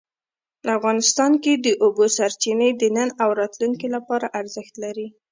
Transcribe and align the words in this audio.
افغانستان 0.77 1.31
کې 1.43 1.53
د 1.65 1.67
اوبو 1.83 2.05
سرچینې 2.17 2.69
د 2.81 2.83
نن 2.95 3.09
او 3.23 3.29
راتلونکي 3.41 3.87
لپاره 3.95 4.25
ارزښت 4.39 4.73
لري. 4.83 5.07